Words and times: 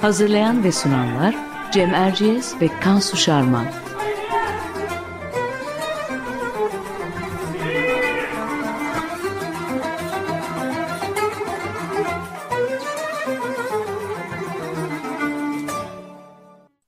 Hazırlayan 0.00 0.64
ve 0.64 0.72
sunanlar 0.72 1.34
Cem 1.72 1.94
Erciyes 1.94 2.60
ve 2.60 2.68
Kansu 2.80 3.16
Şarman. 3.16 3.66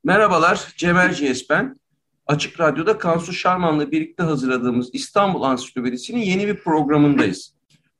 Merhabalar, 0.04 0.74
Cem 0.76 0.96
Erciyes 0.96 1.50
ben. 1.50 1.80
Açık 2.26 2.60
Radyo'da 2.60 2.98
Kansu 2.98 3.32
Şarman'la 3.32 3.90
birlikte 3.90 4.22
hazırladığımız 4.22 4.90
İstanbul 4.92 5.42
Ansiklopedisi'nin 5.42 6.20
yeni 6.20 6.46
bir 6.46 6.56
programındayız. 6.56 7.54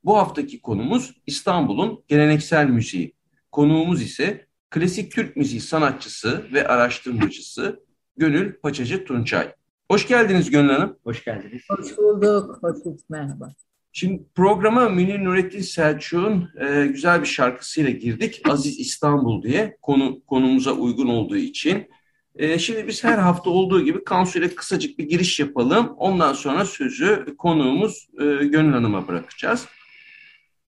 Bu 0.04 0.18
haftaki 0.18 0.60
konumuz 0.60 1.14
İstanbul'un 1.26 2.04
geleneksel 2.08 2.66
müziği. 2.66 3.14
Konuğumuz 3.52 4.02
ise 4.02 4.47
klasik 4.70 5.12
Türk 5.12 5.36
müziği 5.36 5.60
sanatçısı 5.60 6.46
ve 6.52 6.68
araştırmacısı 6.68 7.80
Gönül 8.16 8.52
Paçacı 8.52 9.04
Tunçay. 9.04 9.52
Hoş 9.90 10.08
geldiniz 10.08 10.50
Gönül 10.50 10.68
Hanım. 10.68 10.96
Hoş 11.04 11.24
geldiniz. 11.24 11.62
Hoş 11.70 11.98
bulduk. 11.98 12.58
Hoş 12.62 12.84
bulduk. 12.84 13.00
Merhaba. 13.08 13.54
Şimdi 13.92 14.22
programa 14.34 14.88
Münir 14.88 15.24
Nurettin 15.24 15.60
Selçuk'un 15.60 16.48
e, 16.60 16.86
güzel 16.86 17.20
bir 17.20 17.26
şarkısıyla 17.26 17.90
girdik. 17.90 18.42
Aziz 18.48 18.80
İstanbul 18.80 19.42
diye 19.42 19.76
konu 19.82 20.20
konumuza 20.26 20.72
uygun 20.72 21.08
olduğu 21.08 21.36
için. 21.36 21.88
E, 22.36 22.58
şimdi 22.58 22.86
biz 22.86 23.04
her 23.04 23.18
hafta 23.18 23.50
olduğu 23.50 23.84
gibi 23.84 24.04
Kansu 24.04 24.38
ile 24.38 24.54
kısacık 24.54 24.98
bir 24.98 25.04
giriş 25.08 25.40
yapalım. 25.40 25.94
Ondan 25.96 26.32
sonra 26.32 26.64
sözü 26.64 27.34
konuğumuz 27.38 28.08
e, 28.20 28.24
Gönül 28.24 28.72
Hanım'a 28.72 29.08
bırakacağız. 29.08 29.66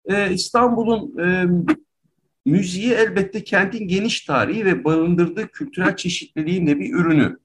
E, 0.04 0.32
İstanbul'un 0.32 1.18
e, 1.18 1.46
müziği 2.50 2.92
elbette 2.92 3.44
kentin 3.44 3.88
geniş 3.88 4.20
tarihi 4.20 4.64
ve 4.64 4.84
barındırdığı 4.84 5.48
kültürel 5.48 5.96
çeşitliliğin 5.96 6.66
de 6.66 6.80
bir 6.80 6.94
ürünü. 6.94 7.38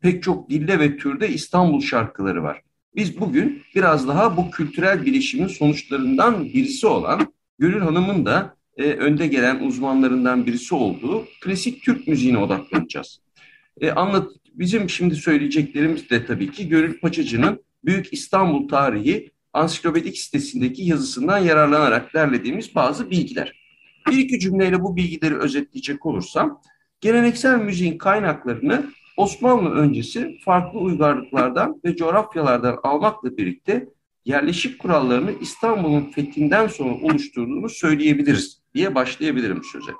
Pek 0.00 0.22
çok 0.22 0.50
dilde 0.50 0.78
ve 0.78 0.96
türde 0.96 1.28
İstanbul 1.28 1.80
şarkıları 1.80 2.42
var. 2.42 2.62
Biz 2.96 3.20
bugün 3.20 3.62
biraz 3.74 4.08
daha 4.08 4.36
bu 4.36 4.50
kültürel 4.50 5.06
bilişimin 5.06 5.46
sonuçlarından 5.46 6.44
birisi 6.44 6.86
olan 6.86 7.32
Gönül 7.58 7.80
Hanım'ın 7.80 8.26
da 8.26 8.56
e, 8.76 8.82
önde 8.82 9.26
gelen 9.26 9.60
uzmanlarından 9.60 10.46
birisi 10.46 10.74
olduğu 10.74 11.26
klasik 11.40 11.82
Türk 11.82 12.08
müziğine 12.08 12.38
odaklanacağız. 12.38 13.20
E, 13.80 13.90
anlat, 13.90 14.32
bizim 14.54 14.90
şimdi 14.90 15.16
söyleyeceklerimiz 15.16 16.10
de 16.10 16.26
tabii 16.26 16.50
ki 16.50 16.68
Gönül 16.68 17.00
Paçacı'nın 17.00 17.64
Büyük 17.84 18.12
İstanbul 18.12 18.68
Tarihi 18.68 19.30
ansiklopedik 19.52 20.18
sitesindeki 20.18 20.82
yazısından 20.82 21.38
yararlanarak 21.38 22.14
derlediğimiz 22.14 22.74
bazı 22.74 23.10
bilgiler. 23.10 23.61
Bir 24.06 24.18
iki 24.18 24.38
cümleyle 24.38 24.82
bu 24.82 24.96
bilgileri 24.96 25.36
özetleyecek 25.36 26.06
olursam, 26.06 26.60
geleneksel 27.00 27.58
müziğin 27.58 27.98
kaynaklarını 27.98 28.86
Osmanlı 29.16 29.70
öncesi 29.70 30.38
farklı 30.44 30.78
uygarlıklardan 30.78 31.80
ve 31.84 31.96
coğrafyalardan 31.96 32.78
almakla 32.82 33.36
birlikte 33.36 33.88
yerleşik 34.24 34.78
kurallarını 34.78 35.30
İstanbul'un 35.40 36.04
fethinden 36.04 36.66
sonra 36.66 36.94
oluşturduğunu 36.94 37.68
söyleyebiliriz 37.68 38.62
diye 38.74 38.94
başlayabilirim 38.94 39.62
söze. 39.72 39.92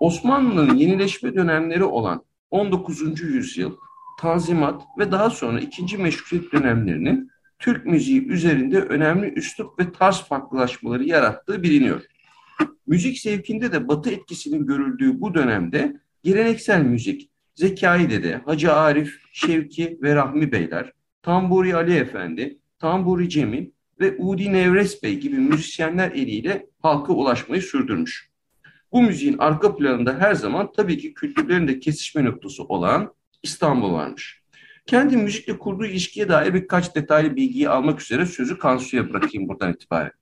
Osmanlı'nın 0.00 0.74
yenileşme 0.74 1.34
dönemleri 1.34 1.84
olan 1.84 2.24
19. 2.50 3.20
yüzyıl, 3.20 3.72
Tanzimat 4.20 4.82
ve 4.98 5.12
daha 5.12 5.30
sonra 5.30 5.60
2. 5.60 5.98
Meşrutiyet 5.98 6.52
dönemlerinin 6.52 7.30
Türk 7.58 7.86
müziği 7.86 8.26
üzerinde 8.28 8.80
önemli 8.80 9.26
üslup 9.26 9.78
ve 9.78 9.92
tarz 9.92 10.16
farklılaşmaları 10.16 11.04
yarattığı 11.04 11.62
biliniyor. 11.62 12.02
Müzik 12.86 13.18
zevkinde 13.18 13.72
de 13.72 13.88
batı 13.88 14.10
etkisinin 14.10 14.66
görüldüğü 14.66 15.20
bu 15.20 15.34
dönemde 15.34 15.96
geleneksel 16.22 16.82
müzik, 16.82 17.30
Zekai 17.54 18.10
Dede, 18.10 18.36
Hacı 18.36 18.72
Arif, 18.72 19.20
Şevki 19.32 19.98
ve 20.02 20.14
Rahmi 20.14 20.52
Beyler, 20.52 20.92
Tamburi 21.22 21.76
Ali 21.76 21.94
Efendi, 21.94 22.58
Tamburi 22.78 23.28
Cemil 23.28 23.66
ve 24.00 24.16
Udi 24.18 24.52
Nevres 24.52 25.02
Bey 25.02 25.20
gibi 25.20 25.36
müzisyenler 25.36 26.10
eliyle 26.10 26.66
halka 26.82 27.12
ulaşmayı 27.12 27.62
sürdürmüş. 27.62 28.30
Bu 28.92 29.02
müziğin 29.02 29.38
arka 29.38 29.76
planında 29.76 30.18
her 30.18 30.34
zaman 30.34 30.72
tabii 30.72 30.98
ki 30.98 31.14
kültürlerin 31.14 31.68
de 31.68 31.80
kesişme 31.80 32.24
noktası 32.24 32.64
olan 32.64 33.14
İstanbul 33.42 33.92
varmış. 33.92 34.42
Kendi 34.86 35.16
müzikle 35.16 35.58
kurduğu 35.58 35.86
ilişkiye 35.86 36.28
dair 36.28 36.54
birkaç 36.54 36.94
detaylı 36.94 37.36
bilgiyi 37.36 37.68
almak 37.68 38.00
üzere 38.02 38.26
sözü 38.26 38.58
Kansu'ya 38.58 39.10
bırakayım 39.10 39.48
buradan 39.48 39.72
itibaren. 39.72 40.12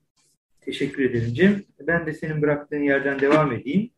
Teşekkür 0.64 1.04
ederim 1.10 1.34
Cem. 1.34 1.62
Ben 1.80 2.06
de 2.06 2.12
senin 2.12 2.42
bıraktığın 2.42 2.82
yerden 2.82 3.20
devam 3.20 3.52
edeyim. 3.52 3.90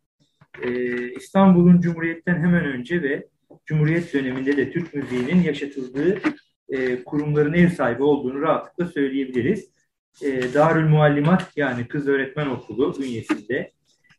Ee, 0.63 1.13
İstanbul'un 1.13 1.81
Cumhuriyet'ten 1.81 2.37
hemen 2.37 2.65
önce 2.65 3.03
ve 3.03 3.27
Cumhuriyet 3.67 4.15
döneminde 4.15 4.57
de 4.57 4.71
Türk 4.71 4.95
müziğinin 4.95 5.43
yaşatıldığı 5.43 6.19
e, 6.69 7.05
kurumların 7.05 7.53
ev 7.53 7.69
sahibi 7.69 8.03
olduğunu 8.03 8.43
rahatlıkla 8.43 8.87
söyleyebiliriz. 8.87 9.71
E, 10.23 10.55
Darül 10.55 10.89
Muallimat 10.89 11.57
yani 11.57 11.89
Kız 11.89 12.09
Öğretmen 12.09 12.47
Okulu 12.47 12.99
bünyesinde 12.99 13.71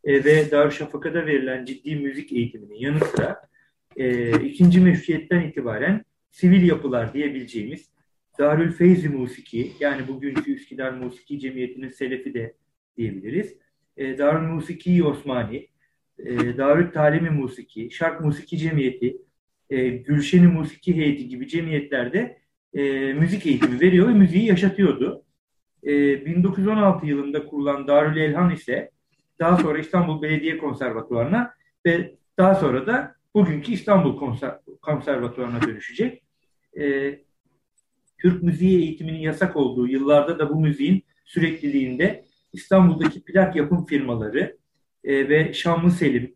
e, 0.04 0.24
ve 0.24 0.52
Darüşşafaka'da 0.52 1.26
verilen 1.26 1.66
ciddi 1.66 1.96
müzik 1.96 2.32
eğitiminin 2.32 2.80
yanı 2.80 3.00
sıra 3.00 3.42
e, 3.98 4.32
ikinci 4.42 4.82
meşruiyetten 4.82 5.42
itibaren 5.42 6.06
sivil 6.32 6.68
yapılar 6.68 7.14
diyebileceğimiz 7.14 7.95
Darül 8.40 8.72
Feyzi 8.72 9.10
Musiki 9.10 9.72
yani 9.80 10.08
bugünkü 10.08 10.54
Üsküdar 10.54 10.92
Musiki 10.92 11.40
Cemiyeti'nin 11.40 11.90
selefi 11.90 12.34
de 12.34 12.56
diyebiliriz. 12.98 13.56
E, 13.98 14.18
Darül 14.18 14.48
Musiki 14.48 15.04
Osmani, 15.04 15.68
e, 16.20 16.58
Darül 16.58 16.92
Talimi 16.92 17.30
Musiki, 17.30 17.92
Şark 17.92 18.22
Musiki 18.22 18.58
Cemiyeti, 18.58 19.18
e, 19.70 19.90
Gülşeni 19.90 20.48
Musiki 20.48 20.96
Heyeti 20.96 21.28
gibi 21.28 21.48
cemiyetlerde 21.48 22.38
e, 22.74 23.14
müzik 23.14 23.46
eğitimi 23.46 23.80
veriyor 23.80 24.08
ve 24.08 24.14
müziği 24.14 24.46
yaşatıyordu. 24.46 25.24
E, 25.84 26.26
1916 26.26 27.06
yılında 27.06 27.46
kurulan 27.46 27.88
Darül 27.88 28.18
Elhan 28.18 28.52
ise 28.52 28.92
daha 29.40 29.58
sonra 29.58 29.80
İstanbul 29.80 30.22
Belediye 30.22 30.58
Konservatuvarı'na 30.58 31.54
ve 31.86 32.16
daha 32.38 32.56
sonra 32.56 32.88
da 32.88 33.16
bugünkü 33.34 33.72
İstanbul 33.72 34.18
Konser 34.18 34.60
Konservatuvarı'na 34.82 35.62
dönüşecek. 35.62 36.24
E, 36.80 37.16
Türk 38.18 38.44
müziği 38.44 38.80
eğitiminin 38.80 39.20
yasak 39.20 39.56
olduğu 39.56 39.88
yıllarda 39.88 40.40
da 40.40 40.50
bu 40.50 40.60
müziğin 40.60 41.04
sürekliliğinde 41.26 42.26
İstanbul'daki 42.54 43.24
plak 43.24 43.56
yapım 43.56 43.86
firmaları 43.86 44.58
e, 45.04 45.30
ve 45.30 45.54
Şamlı 45.54 45.92
Selim, 45.92 46.36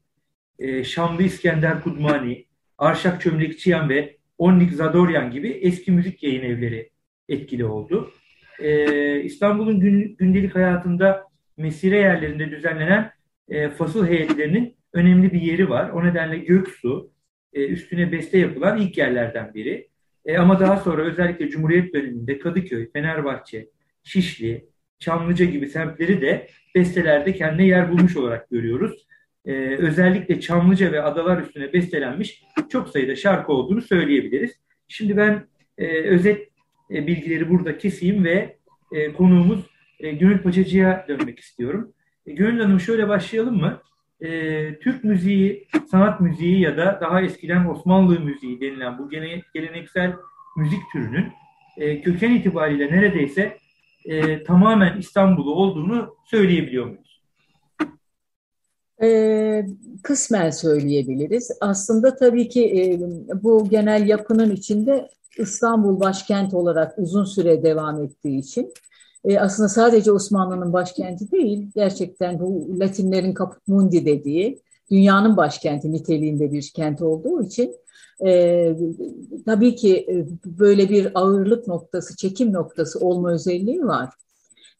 e, 0.59 0.83
Şamlı 0.83 1.23
İskender 1.23 1.81
Kudmani, 1.83 2.45
Arşak 2.77 3.21
Çömlekçiyan 3.21 3.89
ve 3.89 4.17
Onnik 4.37 4.73
Zadoryan 4.73 5.31
gibi 5.31 5.49
eski 5.49 5.91
müzik 5.91 6.23
yayın 6.23 6.43
evleri 6.43 6.89
etkili 7.29 7.65
oldu. 7.65 8.11
E, 8.59 9.21
İstanbul'un 9.21 9.79
gün, 9.79 10.15
gündelik 10.15 10.55
hayatında 10.55 11.23
mesire 11.57 11.97
yerlerinde 11.97 12.51
düzenlenen 12.51 13.11
e, 13.49 13.69
fasıl 13.69 14.07
heyetlerinin 14.07 14.75
önemli 14.93 15.33
bir 15.33 15.41
yeri 15.41 15.69
var. 15.69 15.89
O 15.89 16.05
nedenle 16.05 16.37
Göksu 16.37 17.11
e, 17.53 17.67
üstüne 17.67 18.11
beste 18.11 18.37
yapılan 18.37 18.77
ilk 18.77 18.97
yerlerden 18.97 19.53
biri. 19.53 19.89
E, 20.29 20.37
ama 20.37 20.59
daha 20.59 20.77
sonra 20.77 21.01
özellikle 21.01 21.49
Cumhuriyet 21.49 21.93
döneminde 21.93 22.39
Kadıköy, 22.39 22.91
Fenerbahçe, 22.91 23.69
Şişli, 24.03 24.65
Çamlıca 24.99 25.45
gibi 25.45 25.67
semtleri 25.67 26.21
de 26.21 26.47
bestelerde 26.75 27.33
kendine 27.33 27.67
yer 27.67 27.91
bulmuş 27.91 28.17
olarak 28.17 28.49
görüyoruz. 28.49 29.07
E, 29.45 29.53
özellikle 29.75 30.41
Çamlıca 30.41 30.91
ve 30.91 31.01
adalar 31.01 31.41
üstüne 31.41 31.73
bestelenmiş 31.73 32.43
çok 32.69 32.89
sayıda 32.89 33.15
şarkı 33.15 33.51
olduğunu 33.51 33.81
söyleyebiliriz. 33.81 34.51
Şimdi 34.87 35.17
ben 35.17 35.47
e, 35.77 35.87
özet 35.87 36.47
e, 36.91 37.07
bilgileri 37.07 37.49
burada 37.49 37.77
keseyim 37.77 38.23
ve 38.23 38.57
e, 38.91 39.13
konuğumuz 39.13 39.59
e, 39.99 40.11
Gönül 40.11 40.39
Paçacı'ya 40.39 41.05
dönmek 41.07 41.39
istiyorum. 41.39 41.93
E, 42.25 42.31
Gönül 42.33 42.61
Hanım 42.61 42.79
şöyle 42.79 43.07
başlayalım 43.07 43.57
mı? 43.57 43.81
E, 44.21 44.79
Türk 44.79 45.03
müziği, 45.03 45.67
sanat 45.91 46.21
müziği 46.21 46.59
ya 46.61 46.77
da 46.77 46.97
daha 47.01 47.21
eskiden 47.21 47.65
Osmanlı 47.65 48.19
müziği 48.19 48.61
denilen 48.61 48.97
bu 48.97 49.09
gene, 49.09 49.41
geleneksel 49.53 50.13
müzik 50.57 50.79
türünün 50.91 51.25
e, 51.77 52.01
köken 52.01 52.31
itibariyle 52.31 52.91
neredeyse 52.91 53.57
e, 54.05 54.43
tamamen 54.43 54.97
İstanbul'u 54.97 55.53
olduğunu 55.53 56.15
söyleyebiliyor 56.25 56.85
muyuz? 56.85 57.09
Ee, 59.01 59.65
kısmen 60.03 60.49
söyleyebiliriz. 60.49 61.51
Aslında 61.61 62.15
tabii 62.15 62.49
ki 62.49 62.65
e, 62.65 62.99
bu 63.43 63.69
genel 63.69 64.07
yapının 64.07 64.51
içinde 64.51 65.09
İstanbul 65.37 65.99
başkent 65.99 66.53
olarak 66.53 66.93
uzun 66.97 67.25
süre 67.25 67.63
devam 67.63 68.03
ettiği 68.03 68.39
için 68.39 68.73
e, 69.25 69.39
aslında 69.39 69.69
sadece 69.69 70.11
Osmanlı'nın 70.11 70.73
başkenti 70.73 71.31
değil, 71.31 71.71
gerçekten 71.75 72.39
bu 72.39 72.79
Latinlerin 72.79 73.35
Caput 73.39 73.67
Mundi 73.67 74.05
dediği 74.05 74.61
dünyanın 74.91 75.37
başkenti 75.37 75.91
niteliğinde 75.91 76.51
bir 76.51 76.71
kent 76.75 77.01
olduğu 77.01 77.43
için 77.43 77.75
e, 78.25 78.75
tabii 79.45 79.75
ki 79.75 79.97
e, 79.97 80.25
böyle 80.59 80.89
bir 80.89 81.11
ağırlık 81.13 81.67
noktası, 81.67 82.15
çekim 82.15 82.53
noktası 82.53 82.99
olma 82.99 83.31
özelliği 83.31 83.85
var. 83.85 84.09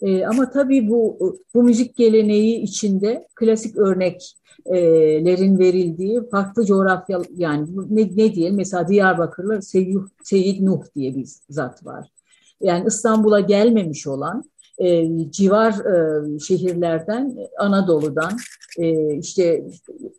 E, 0.01 0.25
ama 0.25 0.50
tabii 0.50 0.89
bu 0.89 1.18
bu 1.53 1.63
müzik 1.63 1.95
geleneği 1.95 2.62
içinde 2.62 3.27
klasik 3.36 3.77
örneklerin 3.77 5.59
verildiği 5.59 6.30
farklı 6.31 6.65
coğrafya 6.65 7.21
yani 7.36 7.68
ne, 7.89 8.01
ne 8.01 8.36
diyelim 8.36 8.56
mesela 8.56 8.88
Diyarbakır'la 8.88 9.62
Seyyid, 9.62 9.97
Seyyid 10.24 10.65
Nuh 10.65 10.83
diye 10.95 11.15
bir 11.15 11.27
zat 11.50 11.86
var. 11.86 12.09
Yani 12.61 12.88
İstanbul'a 12.88 13.39
gelmemiş 13.39 14.07
olan 14.07 14.44
e, 14.77 15.07
civar 15.31 15.71
e, 15.71 16.39
şehirlerden, 16.39 17.38
Anadolu'dan, 17.59 18.38
e, 18.77 19.15
işte 19.15 19.65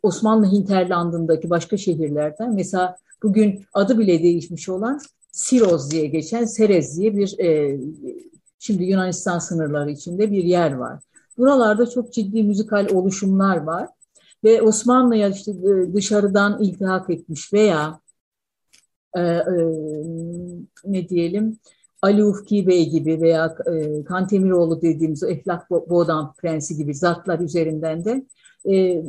Osmanlı 0.03 0.51
hinterlandındaki 0.51 1.49
başka 1.49 1.77
şehirlerden 1.77 2.53
mesela 2.53 2.97
bugün 3.23 3.65
adı 3.73 3.99
bile 3.99 4.23
değişmiş 4.23 4.69
olan 4.69 4.99
Siroz 5.31 5.91
diye 5.91 6.05
geçen 6.05 6.45
Serez 6.45 6.99
diye 6.99 7.17
bir 7.17 7.39
e, 7.39 7.79
şimdi 8.59 8.83
Yunanistan 8.83 9.39
sınırları 9.39 9.91
içinde 9.91 10.31
bir 10.31 10.43
yer 10.43 10.71
var. 10.71 10.99
Buralarda 11.37 11.89
çok 11.89 12.13
ciddi 12.13 12.43
müzikal 12.43 12.87
oluşumlar 12.93 13.57
var 13.57 13.87
ve 14.43 14.61
Osmanlı'ya 14.61 15.29
işte 15.29 15.51
e, 15.51 15.93
dışarıdan 15.93 16.61
iltihak 16.61 17.09
etmiş 17.09 17.53
veya 17.53 17.99
e, 19.15 19.21
e, 19.21 19.43
ne 20.85 21.09
diyelim 21.09 21.59
Ali 22.01 22.25
Ufki 22.25 22.67
Bey 22.67 22.89
gibi 22.89 23.21
veya 23.21 23.55
e, 23.73 24.03
Kantemiroğlu 24.03 24.81
dediğimiz 24.81 25.23
Eflak 25.23 25.69
Boğdan 25.69 26.33
Prensi 26.33 26.77
gibi 26.77 26.95
zatlar 26.95 27.39
üzerinden 27.39 28.05
de 28.05 28.25
e, 28.65 29.03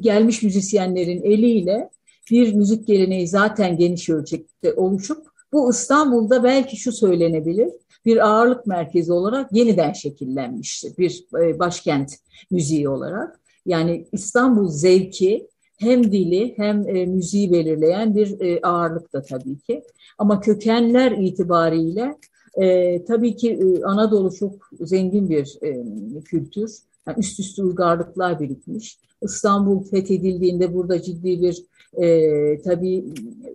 gelmiş 0.00 0.42
müzisyenlerin 0.42 1.22
eliyle 1.22 1.90
bir 2.30 2.54
müzik 2.54 2.86
geleneği 2.86 3.28
zaten 3.28 3.76
geniş 3.76 4.08
ölçekte 4.08 4.74
oluşup 4.74 5.26
bu 5.52 5.70
İstanbul'da 5.70 6.44
belki 6.44 6.76
şu 6.76 6.92
söylenebilir 6.92 7.68
bir 8.04 8.28
ağırlık 8.28 8.66
merkezi 8.66 9.12
olarak 9.12 9.52
yeniden 9.52 9.92
şekillenmiştir. 9.92 10.96
Bir 10.96 11.24
e, 11.40 11.58
başkent 11.58 12.14
müziği 12.50 12.88
olarak. 12.88 13.40
Yani 13.66 14.06
İstanbul 14.12 14.68
zevki 14.68 15.48
hem 15.78 16.12
dili 16.12 16.54
hem 16.56 16.88
e, 16.88 17.06
müziği 17.06 17.52
belirleyen 17.52 18.16
bir 18.16 18.40
e, 18.40 18.60
ağırlık 18.62 19.12
da 19.12 19.22
tabii 19.22 19.58
ki. 19.58 19.82
Ama 20.18 20.40
kökenler 20.40 21.12
itibariyle 21.12 22.14
e, 22.60 23.04
tabii 23.04 23.36
ki 23.36 23.50
e, 23.50 23.84
Anadolu 23.84 24.34
çok 24.34 24.70
zengin 24.80 25.30
bir 25.30 25.58
e, 25.62 25.84
kültür. 26.20 26.70
Yani 27.06 27.18
üst 27.18 27.40
üste 27.40 27.62
uygarlıklar 27.62 28.40
birikmiş. 28.40 28.98
İstanbul 29.22 29.84
fethedildiğinde 29.84 30.74
burada 30.74 31.02
ciddi 31.02 31.40
bir 31.42 31.64
e, 32.02 32.62
tabii 32.62 33.04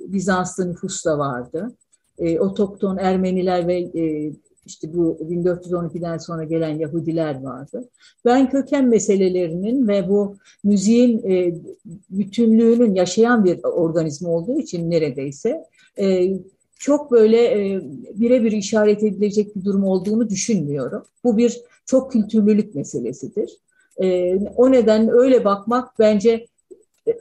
Bizanslı 0.07 0.69
nüfus 0.69 1.05
da 1.05 1.17
vardı. 1.17 1.75
E, 2.17 2.39
otokton 2.39 2.97
Ermeniler 2.97 3.67
ve 3.67 3.75
e, 3.79 4.33
işte 4.65 4.93
bu 4.93 5.17
1412'den 5.21 6.17
sonra 6.17 6.43
gelen 6.43 6.79
Yahudiler 6.79 7.41
vardı. 7.41 7.89
Ben 8.25 8.49
köken 8.49 8.87
meselelerinin 8.87 9.87
ve 9.87 10.09
bu 10.09 10.35
müziğin 10.63 11.23
e, 11.29 11.53
bütünlüğünün 12.09 12.95
yaşayan 12.95 13.43
bir 13.43 13.63
organizma 13.63 14.29
olduğu 14.29 14.59
için 14.59 14.91
neredeyse 14.91 15.63
e, 15.97 16.29
çok 16.83 17.11
böyle 17.11 17.37
e, 17.37 17.81
birebir 18.13 18.51
işaret 18.51 19.03
edilecek 19.03 19.55
bir 19.55 19.65
durum 19.65 19.83
olduğunu 19.83 20.29
düşünmüyorum. 20.29 21.03
Bu 21.23 21.37
bir 21.37 21.57
çok 21.85 22.11
kültürlülük 22.11 22.75
meselesidir. 22.75 23.49
E, 24.01 24.35
o 24.35 24.71
neden 24.71 25.09
öyle 25.09 25.45
bakmak 25.45 25.99
bence 25.99 26.45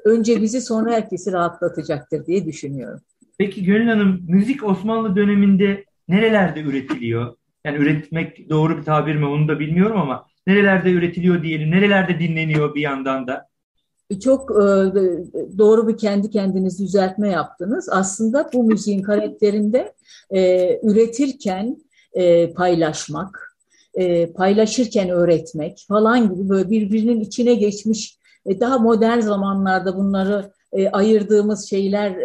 önce 0.05 0.43
bizi 0.43 0.61
sonra 0.61 0.93
herkesi 0.93 1.33
rahatlatacaktır 1.33 2.27
diye 2.27 2.47
düşünüyorum. 2.47 3.01
Peki 3.39 3.65
Gönül 3.65 3.89
Hanım, 3.89 4.21
müzik 4.29 4.65
Osmanlı 4.65 5.17
döneminde 5.17 5.85
nerelerde 6.09 6.61
üretiliyor? 6.61 7.37
Yani 7.65 7.77
üretmek 7.77 8.51
doğru 8.51 8.79
bir 8.79 8.83
tabir 8.83 9.15
mi 9.15 9.27
onu 9.27 9.49
da 9.49 9.59
bilmiyorum 9.59 10.01
ama 10.01 10.27
nerelerde 10.47 10.91
üretiliyor 10.91 11.43
diyelim, 11.43 11.71
nerelerde 11.71 12.19
dinleniyor 12.19 12.75
bir 12.75 12.81
yandan 12.81 13.27
da? 13.27 13.49
Çok 14.21 14.51
e, 14.51 14.65
doğru 15.59 15.89
bir 15.89 15.97
kendi 15.97 16.31
kendiniz 16.31 16.81
düzeltme 16.81 17.29
yaptınız. 17.29 17.89
Aslında 17.93 18.51
bu 18.53 18.65
müziğin 18.65 19.03
karakterinde 19.03 19.93
e, 20.31 20.81
üretirken 20.83 21.77
e, 22.13 22.53
paylaşmak, 22.53 23.57
paylaşırken 24.35 25.09
öğretmek 25.09 25.85
falan 25.89 26.35
gibi 26.35 26.49
böyle 26.49 26.71
birbirinin 26.71 27.21
içine 27.21 27.55
geçmiş 27.55 28.19
daha 28.61 28.79
modern 28.79 29.21
zamanlarda 29.21 29.97
bunları 29.97 30.53
ayırdığımız 30.93 31.71
şeyler, 31.71 32.17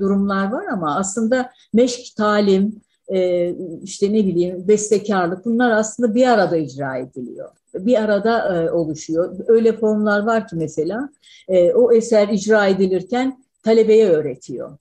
durumlar 0.00 0.52
var 0.52 0.64
ama 0.72 0.96
aslında 0.96 1.50
meşk 1.72 2.16
talim, 2.16 2.80
e, 3.12 3.52
işte 3.82 4.12
ne 4.12 4.26
bileyim 4.26 4.68
bestekarlık 4.68 5.44
bunlar 5.44 5.70
aslında 5.70 6.14
bir 6.14 6.26
arada 6.26 6.56
icra 6.56 6.96
ediliyor. 6.96 7.48
Bir 7.74 8.02
arada 8.02 8.56
e, 8.56 8.70
oluşuyor. 8.70 9.34
Öyle 9.46 9.72
formlar 9.72 10.20
var 10.20 10.48
ki 10.48 10.56
mesela 10.56 11.08
e, 11.48 11.72
o 11.72 11.92
eser 11.92 12.28
icra 12.28 12.66
edilirken 12.66 13.44
talebeye 13.62 14.08
öğretiyor. 14.08 14.78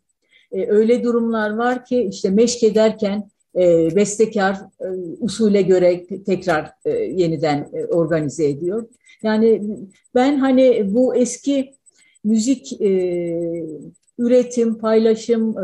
Öyle 0.52 1.04
durumlar 1.04 1.56
var 1.56 1.86
ki 1.86 2.08
işte 2.12 2.30
meşk 2.30 2.64
ederken 2.64 3.30
bestekar 3.96 4.58
usule 5.20 5.62
göre 5.62 6.06
tekrar 6.26 6.72
yeniden 7.16 7.70
organize 7.90 8.50
ediyor. 8.50 8.88
Yani 9.24 9.62
ben 10.16 10.38
hani 10.38 10.94
bu 10.94 11.16
eski 11.16 11.74
müzik 12.24 12.82
üretim, 14.18 14.78
paylaşım 14.78 15.56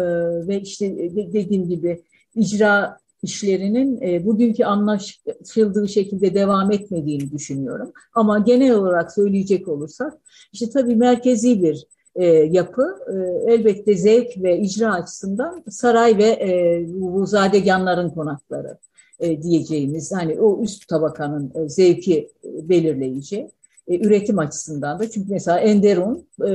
ve 0.47 0.61
işte 0.61 0.97
dediğim 1.33 1.69
gibi 1.69 2.01
icra 2.37 2.97
işlerinin 3.23 4.01
e, 4.01 4.25
bugünkü 4.25 4.63
anlaşıldığı 4.63 5.87
şekilde 5.87 6.33
devam 6.33 6.71
etmediğini 6.71 7.31
düşünüyorum. 7.31 7.91
Ama 8.13 8.39
genel 8.39 8.71
olarak 8.71 9.13
söyleyecek 9.13 9.67
olursak 9.67 10.13
işte 10.53 10.69
tabii 10.69 10.95
merkezi 10.95 11.61
bir 11.61 11.87
e, 12.15 12.25
yapı 12.27 12.95
e, 13.07 13.15
elbette 13.53 13.95
zevk 13.95 14.43
ve 14.43 14.59
icra 14.59 14.93
açısından 14.93 15.63
saray 15.69 16.17
ve 16.17 16.23
e, 16.23 16.85
bu 16.87 17.25
zadeganların 17.25 18.09
konakları 18.09 18.77
e, 19.19 19.41
diyeceğimiz 19.41 20.11
hani 20.11 20.39
o 20.39 20.63
üst 20.63 20.87
tabakanın 20.87 21.51
e, 21.55 21.69
zevki 21.69 22.29
belirleyici 22.43 23.51
e, 23.87 24.07
üretim 24.07 24.39
açısından 24.39 24.99
da 24.99 25.09
çünkü 25.09 25.31
mesela 25.31 25.59
Enderun 25.59 26.27
e, 26.41 26.49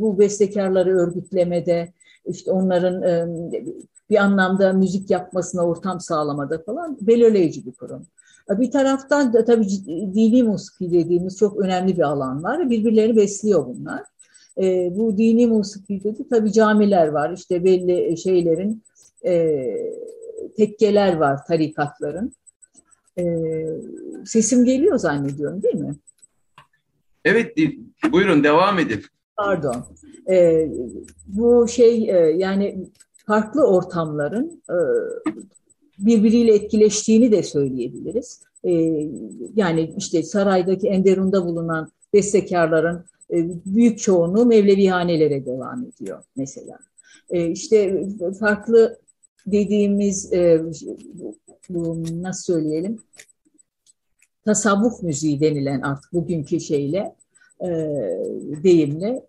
bu 0.00 0.18
bestekarları 0.18 0.98
örgütlemede 0.98 1.92
işte 2.26 2.52
onların 2.52 3.02
e, 3.02 3.26
bir 4.10 4.16
anlamda 4.16 4.72
müzik 4.72 5.10
yapmasına 5.10 5.66
ortam 5.66 6.00
sağlamada 6.00 6.62
falan 6.62 6.98
belirleyici 7.00 7.66
bir 7.66 7.72
kurum. 7.72 8.06
Bir 8.50 8.70
taraftan 8.70 9.32
da 9.32 9.44
tabii 9.44 9.66
dini 10.14 10.42
musiki 10.42 10.92
dediğimiz 10.92 11.38
çok 11.38 11.60
önemli 11.60 11.96
bir 11.96 12.02
alan 12.02 12.42
var. 12.42 12.70
Birbirlerini 12.70 13.16
besliyor 13.16 13.66
bunlar. 13.66 14.02
E, 14.58 14.92
bu 14.96 15.18
dini 15.18 15.46
musikide 15.46 16.18
de 16.18 16.28
tabii 16.30 16.52
camiler 16.52 17.08
var. 17.08 17.32
İşte 17.32 17.64
belli 17.64 18.18
şeylerin 18.18 18.82
e, 19.26 19.64
tekkeler 20.56 21.16
var 21.16 21.46
tarikatların. 21.46 22.32
E, 23.18 23.24
sesim 24.24 24.64
geliyor 24.64 24.98
zannediyorum 24.98 25.62
değil 25.62 25.74
mi? 25.74 25.94
Evet, 27.24 27.56
buyurun 28.12 28.44
devam 28.44 28.78
edin. 28.78 29.02
Pardon. 29.36 29.84
E, 30.30 30.68
bu 31.26 31.68
şey 31.68 32.10
e, 32.10 32.16
yani 32.16 32.86
farklı 33.26 33.66
ortamların 33.66 34.62
e, 34.70 34.76
birbiriyle 35.98 36.54
etkileştiğini 36.54 37.32
de 37.32 37.42
söyleyebiliriz. 37.42 38.40
E, 38.64 38.72
yani 39.56 39.94
işte 39.96 40.22
saraydaki 40.22 40.88
Enderun'da 40.88 41.46
bulunan 41.46 41.92
bestekarların 42.12 43.04
e, 43.30 43.48
büyük 43.66 43.98
çoğunluğu 43.98 44.46
Mevlevihanelere 44.46 45.46
devam 45.46 45.86
ediyor 45.86 46.24
mesela. 46.36 46.78
İşte 47.32 48.06
farklı 48.40 48.98
dediğimiz 49.46 50.32
bu 51.68 52.02
nasıl 52.22 52.52
söyleyelim 52.52 52.98
tasavvuf 54.44 55.02
müziği 55.02 55.40
denilen 55.40 55.80
artık 55.80 56.12
bugünkü 56.12 56.60
şeyle 56.60 57.14
deyimle 58.62 59.26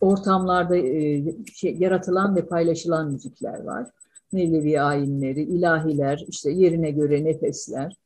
ortamlarda 0.00 0.76
e, 0.76 1.24
şey, 1.54 1.76
yaratılan 1.78 2.36
ve 2.36 2.46
paylaşılan 2.46 3.12
müzikler 3.12 3.62
var. 3.62 3.86
Mevlevi 4.32 4.80
ayinleri, 4.80 5.42
ilahiler, 5.42 6.24
işte 6.28 6.50
yerine 6.50 6.90
göre 6.90 7.24
nefesler. 7.24 7.96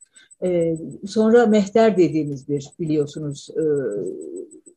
E, 0.42 0.76
sonra 1.06 1.46
mehter 1.46 1.96
dediğimiz 1.96 2.48
bir 2.48 2.68
biliyorsunuz 2.80 3.48
e, 3.50 3.64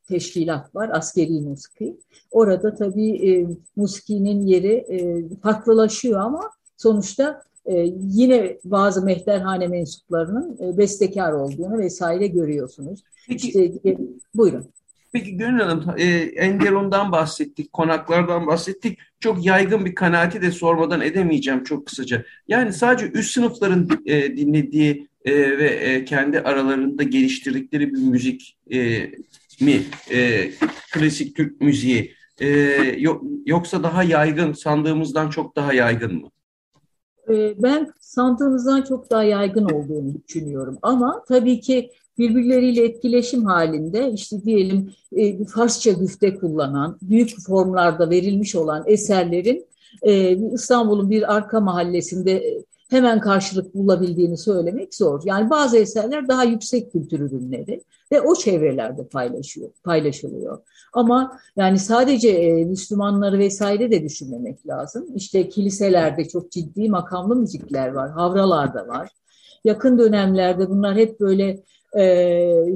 teşkilat 0.07 0.75
var, 0.75 0.89
askeri 0.93 1.41
musiki. 1.41 1.97
Orada 2.31 2.75
tabii 2.75 3.29
e, 3.29 3.47
musikinin 3.75 4.47
yeri 4.47 4.73
e, 4.73 5.29
farklılaşıyor 5.41 6.19
ama 6.19 6.51
sonuçta 6.77 7.41
e, 7.65 7.93
yine 8.09 8.57
bazı 8.63 9.05
mehterhane 9.05 9.67
mensuplarının 9.67 10.57
e, 10.61 10.77
bestekar 10.77 11.31
olduğunu 11.31 11.77
vesaire 11.77 12.27
görüyorsunuz. 12.27 13.03
Peki, 13.27 13.47
işte, 13.47 13.89
e, 13.89 13.97
buyurun. 14.35 14.65
Peki 15.15 15.37
Gönül 15.37 15.59
Hanım, 15.59 15.83
e, 15.97 16.05
Enderon'dan 16.35 17.11
bahsettik, 17.11 17.73
konaklardan 17.73 18.47
bahsettik. 18.47 18.99
Çok 19.19 19.45
yaygın 19.45 19.85
bir 19.85 19.95
kanaati 19.95 20.41
de 20.41 20.51
sormadan 20.51 21.01
edemeyeceğim 21.01 21.63
çok 21.63 21.85
kısaca. 21.85 22.25
Yani 22.47 22.73
sadece 22.73 23.11
üst 23.11 23.31
sınıfların 23.31 23.89
e, 24.05 24.37
dinlediği 24.37 25.07
e, 25.25 25.57
ve 25.57 25.67
e, 25.67 26.05
kendi 26.05 26.39
aralarında 26.39 27.03
geliştirdikleri 27.03 27.93
bir 27.93 27.99
müzik 27.99 28.57
e, 28.73 29.11
mi, 29.61 29.83
e, 30.11 30.49
klasik 30.93 31.35
Türk 31.35 31.61
müziği, 31.61 32.13
e, 32.41 32.47
yoksa 33.45 33.83
daha 33.83 34.03
yaygın, 34.03 34.53
sandığımızdan 34.53 35.29
çok 35.29 35.55
daha 35.55 35.73
yaygın 35.73 36.15
mı? 36.21 36.29
E, 37.29 37.63
ben 37.63 37.93
sandığımızdan 37.99 38.81
çok 38.81 39.11
daha 39.11 39.23
yaygın 39.23 39.65
olduğunu 39.65 40.13
düşünüyorum. 40.27 40.77
Ama 40.81 41.23
tabii 41.27 41.59
ki 41.59 41.89
birbirleriyle 42.17 42.85
etkileşim 42.85 43.45
halinde 43.45 44.11
işte 44.11 44.43
diyelim 44.43 44.93
e, 45.15 45.45
Farsça 45.45 45.91
güfte 45.91 46.35
kullanan, 46.35 46.97
büyük 47.01 47.39
formlarda 47.47 48.09
verilmiş 48.09 48.55
olan 48.55 48.83
eserlerin 48.87 49.65
e, 50.01 50.37
İstanbul'un 50.53 51.09
bir 51.09 51.35
arka 51.35 51.59
mahallesinde 51.59 52.63
hemen 52.89 53.19
karşılık 53.19 53.75
bulabildiğini 53.75 54.37
söylemek 54.37 54.95
zor. 54.95 55.21
Yani 55.25 55.49
bazı 55.49 55.77
eserler 55.77 56.27
daha 56.27 56.43
yüksek 56.43 56.91
kültür 56.91 57.19
ürünleri 57.19 57.83
ve 58.11 58.21
o 58.21 58.35
çevrelerde 58.35 59.07
paylaşıyor, 59.07 59.69
paylaşılıyor. 59.83 60.59
Ama 60.93 61.39
yani 61.55 61.79
sadece 61.79 62.29
e, 62.29 62.65
Müslümanları 62.65 63.39
vesaire 63.39 63.91
de 63.91 64.03
düşünmemek 64.03 64.67
lazım. 64.67 65.07
İşte 65.15 65.49
kiliselerde 65.49 66.27
çok 66.27 66.51
ciddi 66.51 66.89
makamlı 66.89 67.35
müzikler 67.35 67.87
var, 67.87 68.11
havralarda 68.11 68.87
var. 68.87 69.09
Yakın 69.63 69.99
dönemlerde 69.99 70.69
bunlar 70.69 70.95
hep 70.95 71.19
böyle 71.19 71.43
e, 71.49 71.63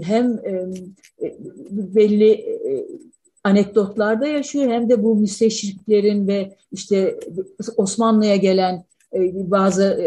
hem 0.03 0.39
e, 0.45 0.69
belli 1.71 2.31
e, 2.31 2.85
anekdotlarda 3.43 4.27
yaşıyor 4.27 4.71
hem 4.71 4.89
de 4.89 5.03
bu 5.03 5.15
müsteşriklerin 5.15 6.27
ve 6.27 6.55
işte 6.71 7.19
Osmanlı'ya 7.77 8.35
gelen 8.35 8.85
e, 9.13 9.19
bazı 9.51 9.99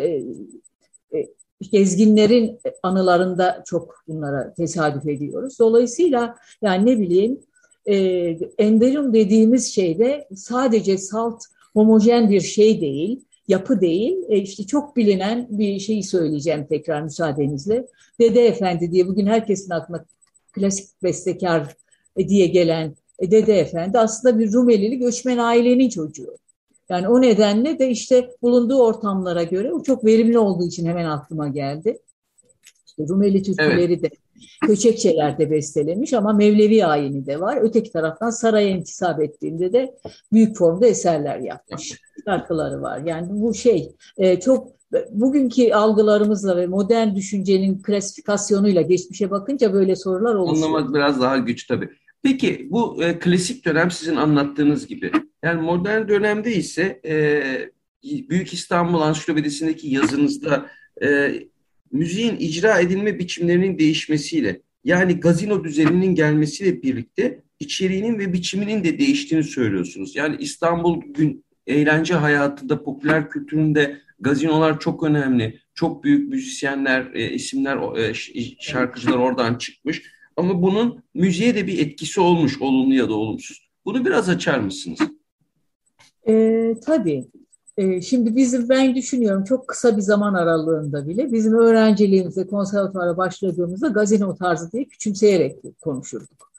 gezginlerin 1.72 2.58
anılarında 2.82 3.62
çok 3.66 4.02
bunlara 4.08 4.54
tesadüf 4.54 5.08
ediyoruz. 5.08 5.58
Dolayısıyla 5.58 6.36
yani 6.62 6.86
ne 6.86 6.98
bileyim 6.98 7.40
e, 7.86 7.96
enderum 8.58 9.14
dediğimiz 9.14 9.74
şeyde 9.74 10.28
sadece 10.36 10.98
salt 10.98 11.42
homojen 11.72 12.30
bir 12.30 12.40
şey 12.40 12.80
değil, 12.80 13.24
yapı 13.52 13.80
değil. 13.80 14.16
E 14.28 14.38
işte 14.38 14.66
çok 14.66 14.96
bilinen 14.96 15.46
bir 15.50 15.78
şeyi 15.78 16.02
söyleyeceğim 16.02 16.66
tekrar 16.68 17.02
müsaadenizle. 17.02 17.86
Dede 18.20 18.46
Efendi 18.46 18.92
diye 18.92 19.08
bugün 19.08 19.26
herkesin 19.26 19.70
aklına 19.70 20.04
klasik 20.52 21.02
bestekar 21.02 21.76
diye 22.18 22.46
gelen 22.46 22.94
Dede 23.20 23.58
Efendi 23.58 23.98
aslında 23.98 24.38
bir 24.38 24.52
Rumelili 24.52 24.98
göçmen 24.98 25.38
ailenin 25.38 25.88
çocuğu. 25.88 26.36
Yani 26.88 27.08
o 27.08 27.22
nedenle 27.22 27.78
de 27.78 27.90
işte 27.90 28.30
bulunduğu 28.42 28.82
ortamlara 28.82 29.42
göre 29.42 29.72
o 29.72 29.82
çok 29.82 30.04
verimli 30.04 30.38
olduğu 30.38 30.66
için 30.66 30.86
hemen 30.86 31.04
aklıma 31.04 31.48
geldi. 31.48 31.98
İşte 32.86 33.08
Rumeli 33.08 33.42
türküleri 33.42 33.92
evet. 33.92 34.02
de 34.02 34.10
Köçekçeler 34.66 35.38
de 35.38 35.50
bestelemiş 35.50 36.12
ama 36.12 36.32
Mevlevi 36.32 36.86
ayini 36.86 37.26
de 37.26 37.40
var. 37.40 37.58
Öteki 37.62 37.92
taraftan 37.92 38.30
saraya 38.30 38.68
intisap 38.68 39.20
ettiğinde 39.20 39.72
de 39.72 39.94
büyük 40.32 40.56
formda 40.56 40.86
eserler 40.86 41.38
yapmış. 41.38 42.00
Şarkıları 42.24 42.82
var. 42.82 43.00
Yani 43.04 43.26
bu 43.30 43.54
şey 43.54 43.92
e, 44.16 44.40
çok 44.40 44.68
bugünkü 45.10 45.72
algılarımızla 45.72 46.56
ve 46.56 46.66
modern 46.66 47.14
düşüncenin 47.14 47.82
klasifikasyonuyla 47.82 48.82
geçmişe 48.82 49.30
bakınca 49.30 49.72
böyle 49.72 49.96
sorular 49.96 50.34
oluşuyor. 50.34 50.68
Anlamak 50.68 50.94
biraz 50.94 51.20
daha 51.20 51.38
güç 51.38 51.66
tabii. 51.66 51.88
Peki 52.22 52.68
bu 52.70 53.04
e, 53.04 53.18
klasik 53.18 53.64
dönem 53.64 53.90
sizin 53.90 54.16
anlattığınız 54.16 54.86
gibi. 54.86 55.12
Yani 55.42 55.62
modern 55.62 56.08
dönemde 56.08 56.54
ise 56.54 57.00
e, 57.04 57.42
Büyük 58.04 58.52
İstanbul 58.52 59.00
Ansiklopedisi'ndeki 59.00 59.88
yazınızda 59.88 60.66
e, 61.02 61.34
müziğin 61.92 62.36
icra 62.36 62.80
edilme 62.80 63.18
biçimlerinin 63.18 63.78
değişmesiyle 63.78 64.60
yani 64.84 65.20
gazino 65.20 65.64
düzeninin 65.64 66.14
gelmesiyle 66.14 66.82
birlikte 66.82 67.40
içeriğinin 67.60 68.18
ve 68.18 68.32
biçiminin 68.32 68.84
de 68.84 68.98
değiştiğini 68.98 69.44
söylüyorsunuz. 69.44 70.16
Yani 70.16 70.36
İstanbul 70.38 71.02
gün 71.06 71.44
eğlence 71.66 72.14
hayatında, 72.14 72.82
popüler 72.82 73.30
kültüründe 73.30 73.98
gazinolar 74.20 74.80
çok 74.80 75.02
önemli. 75.02 75.60
Çok 75.74 76.04
büyük 76.04 76.28
müzisyenler, 76.28 77.14
e, 77.14 77.30
isimler, 77.30 77.96
e, 77.98 78.14
şarkıcılar 78.60 79.16
oradan 79.16 79.54
çıkmış. 79.54 80.02
Ama 80.36 80.62
bunun 80.62 81.02
müziğe 81.14 81.54
de 81.54 81.66
bir 81.66 81.78
etkisi 81.78 82.20
olmuş, 82.20 82.60
olumlu 82.60 82.94
ya 82.94 83.08
da 83.08 83.14
olumsuz. 83.14 83.68
Bunu 83.84 84.04
biraz 84.04 84.28
açar 84.28 84.58
mısınız? 84.58 84.98
E, 86.28 86.74
tabii. 86.86 87.24
E, 87.76 88.00
şimdi 88.00 88.36
bizim 88.36 88.68
ben 88.68 88.94
düşünüyorum 88.94 89.44
çok 89.44 89.68
kısa 89.68 89.96
bir 89.96 90.02
zaman 90.02 90.34
aralığında 90.34 91.08
bile 91.08 91.32
bizim 91.32 91.54
öğrenciliğimizde 91.54 92.46
konservatuvara 92.46 93.16
başladığımızda 93.16 93.88
gazino 93.88 94.34
tarzı 94.34 94.72
diye 94.72 94.84
küçümseyerek 94.84 95.80
konuşurduk. 95.80 96.52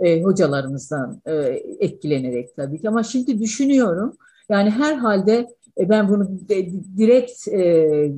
E, 0.00 0.22
hocalarımızdan 0.22 1.20
e, 1.26 1.32
etkilenerek 1.80 2.56
tabii 2.56 2.80
ki. 2.80 2.88
Ama 2.88 3.02
şimdi 3.02 3.40
düşünüyorum 3.40 4.16
yani 4.48 4.70
herhalde 4.70 5.46
e, 5.78 5.88
ben 5.88 6.08
bunu 6.08 6.48
de, 6.48 6.68
direkt 6.96 7.48
e, 7.48 8.12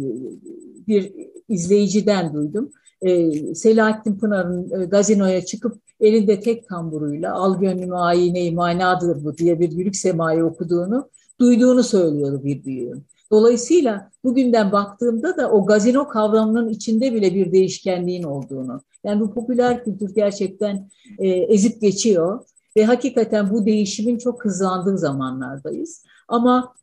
bir 0.88 1.12
izleyiciden 1.48 2.34
duydum. 2.34 2.70
E, 3.02 3.32
Selahattin 3.54 4.18
Pınar'ın 4.18 4.80
e, 4.80 4.84
gazinoya 4.84 5.44
çıkıp 5.44 5.76
elinde 6.00 6.40
tek 6.40 6.68
tamburuyla 6.68 7.34
al 7.34 7.60
gönlümü 7.60 7.94
ayine 7.94 8.50
manadır 8.50 9.24
bu 9.24 9.36
diye 9.36 9.60
bir 9.60 9.72
yürük 9.72 9.96
semayı 9.96 10.44
okuduğunu 10.44 11.10
duyduğunu 11.40 11.82
söylüyordu 11.82 12.44
bir 12.44 12.64
büyüğüm. 12.64 13.04
Dolayısıyla 13.30 14.10
bugünden 14.24 14.72
baktığımda 14.72 15.36
da 15.36 15.50
o 15.50 15.66
gazino 15.66 16.08
kavramının 16.08 16.68
içinde 16.68 17.14
bile 17.14 17.34
bir 17.34 17.52
değişkenliğin 17.52 18.22
olduğunu. 18.22 18.82
Yani 19.04 19.20
bu 19.20 19.34
popüler 19.34 19.84
kültür 19.84 20.14
gerçekten 20.14 20.90
e, 21.18 21.28
ezip 21.28 21.80
geçiyor 21.80 22.44
ve 22.76 22.84
hakikaten 22.84 23.50
bu 23.50 23.66
değişimin 23.66 24.18
çok 24.18 24.44
hızlandığı 24.44 24.98
zamanlardayız. 24.98 26.04
Ama 26.28 26.74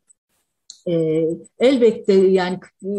e, 0.88 1.24
elbette 1.60 2.14
yani 2.14 2.60
e, 2.84 2.92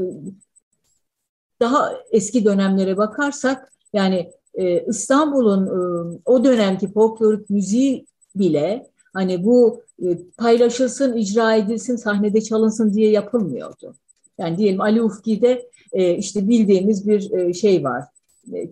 daha 1.61 1.93
eski 2.11 2.45
dönemlere 2.45 2.97
bakarsak 2.97 3.73
yani 3.93 4.31
e, 4.55 4.85
İstanbul'un 4.87 5.67
e, 5.67 6.21
o 6.25 6.45
dönemki 6.45 6.93
folklorik 6.93 7.51
müziği 7.51 8.07
bile 8.35 8.91
hani 9.15 9.45
bu 9.45 9.83
e, 10.03 10.19
paylaşılsın, 10.39 11.17
icra 11.17 11.55
edilsin, 11.55 11.97
sahnede 11.97 12.41
çalınsın 12.41 12.95
diye 12.95 13.11
yapılmıyordu. 13.11 13.95
Yani 14.39 14.59
diyelim 14.59 14.81
Ali 14.81 15.03
Ufki'de 15.03 15.71
e, 15.93 16.17
işte 16.17 16.49
bildiğimiz 16.49 17.09
bir 17.09 17.33
e, 17.33 17.53
şey 17.53 17.85
var. 17.85 18.05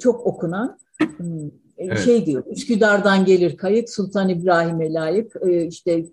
Çok 0.01 0.27
okunan 0.27 0.79
hmm, 1.17 1.51
evet. 1.79 1.99
şey 1.99 2.27
diyor. 2.27 2.45
Üsküdar'dan 2.47 3.25
gelir 3.25 3.57
kayıt, 3.57 3.91
Sultan 3.91 4.29
İbrahim'e 4.29 4.93
layık 4.93 5.37
işte 5.69 6.07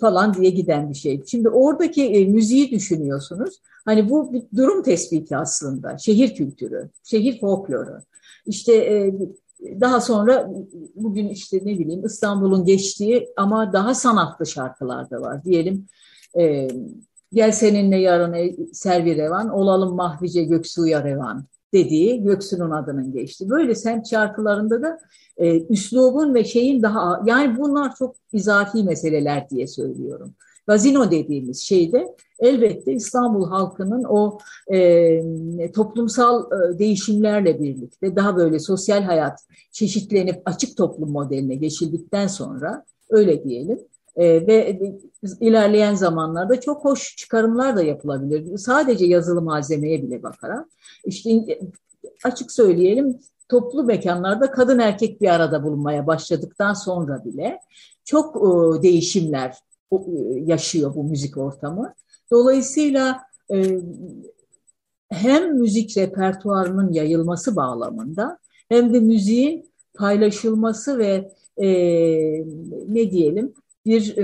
falan 0.00 0.34
diye 0.34 0.50
giden 0.50 0.90
bir 0.90 0.94
şey. 0.94 1.22
Şimdi 1.26 1.48
oradaki 1.48 2.26
müziği 2.26 2.70
düşünüyorsunuz. 2.70 3.60
Hani 3.84 4.10
bu 4.10 4.32
bir 4.32 4.42
durum 4.56 4.82
tespiti 4.82 5.36
aslında. 5.36 5.98
Şehir 5.98 6.34
kültürü, 6.34 6.90
şehir 7.04 7.40
folkloru. 7.40 7.98
İşte 8.46 9.12
daha 9.80 10.00
sonra 10.00 10.50
bugün 10.94 11.28
işte 11.28 11.56
ne 11.64 11.78
bileyim 11.78 12.04
İstanbul'un 12.04 12.64
geçtiği 12.64 13.28
ama 13.36 13.72
daha 13.72 13.94
sanatlı 13.94 14.46
şarkılar 14.46 15.10
da 15.10 15.20
var. 15.20 15.44
Diyelim 15.44 15.86
e, 16.38 16.68
gel 17.32 17.52
seninle 17.52 17.96
yarın 17.96 18.56
servi 18.72 19.16
revan, 19.16 19.48
olalım 19.48 19.96
mahvice 19.96 20.44
göksuya 20.44 21.04
revan 21.04 21.44
dediği 21.72 22.22
Göksu'nun 22.22 22.70
adının 22.70 23.12
geçti. 23.12 23.50
Böyle 23.50 23.74
semt 23.74 24.10
şarkılarında 24.10 24.82
da 24.82 24.98
e, 25.36 25.66
üslubun 25.66 26.34
ve 26.34 26.44
şeyin 26.44 26.82
daha 26.82 27.22
yani 27.26 27.58
bunlar 27.58 27.94
çok 27.94 28.16
izafi 28.32 28.82
meseleler 28.82 29.50
diye 29.50 29.66
söylüyorum. 29.66 30.34
Gazino 30.66 31.10
dediğimiz 31.10 31.62
şeyde 31.62 32.14
elbette 32.38 32.92
İstanbul 32.92 33.48
halkının 33.48 34.04
o 34.04 34.38
e, 34.72 35.72
toplumsal 35.72 36.44
e, 36.44 36.78
değişimlerle 36.78 37.60
birlikte 37.60 38.16
daha 38.16 38.36
böyle 38.36 38.58
sosyal 38.58 39.02
hayat 39.02 39.40
çeşitlenip 39.72 40.42
açık 40.44 40.76
toplum 40.76 41.10
modeline 41.10 41.54
geçildikten 41.54 42.26
sonra 42.26 42.84
öyle 43.10 43.44
diyelim 43.44 43.78
E, 44.16 44.46
ve 44.46 44.80
ilerleyen 45.40 45.94
zamanlarda 45.94 46.60
çok 46.60 46.84
hoş 46.84 47.16
çıkarımlar 47.16 47.76
da 47.76 47.82
yapılabilir. 47.82 48.58
Sadece 48.58 49.06
yazılı 49.06 49.42
malzemeye 49.42 50.02
bile 50.02 50.22
bakarak. 50.22 50.66
İşte 51.04 51.30
açık 52.24 52.52
söyleyelim 52.52 53.18
toplu 53.48 53.84
mekanlarda 53.84 54.50
kadın 54.50 54.78
erkek 54.78 55.20
bir 55.20 55.28
arada 55.28 55.62
bulunmaya 55.62 56.06
başladıktan 56.06 56.74
sonra 56.74 57.24
bile 57.24 57.60
çok 58.04 58.36
e, 58.36 58.82
değişimler 58.82 59.58
e, 59.92 60.40
yaşıyor 60.40 60.94
bu 60.94 61.04
müzik 61.04 61.36
ortamı. 61.36 61.94
Dolayısıyla 62.30 63.20
e, 63.52 63.80
hem 65.10 65.58
müzik 65.58 65.96
repertuarının 65.96 66.92
yayılması 66.92 67.56
bağlamında 67.56 68.38
hem 68.68 68.94
de 68.94 69.00
müziğin 69.00 69.70
paylaşılması 69.94 70.98
ve 70.98 71.32
e, 71.56 71.68
ne 72.88 73.10
diyelim 73.10 73.52
bir 73.86 74.16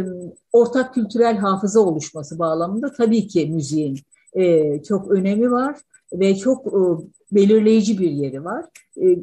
ortak 0.53 0.95
kültürel 0.95 1.37
hafıza 1.37 1.81
oluşması 1.81 2.39
bağlamında 2.39 2.93
tabii 2.93 3.27
ki 3.27 3.47
müziğin 3.47 3.99
çok 4.89 5.11
önemi 5.11 5.51
var 5.51 5.77
ve 6.13 6.37
çok 6.37 6.75
belirleyici 7.33 7.99
bir 7.99 8.11
yeri 8.11 8.45
var. 8.45 8.65